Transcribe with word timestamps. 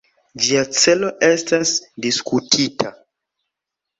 Ĝia 0.45 0.61
celo 0.77 1.09
estas 1.27 1.73
diskutita. 2.05 2.95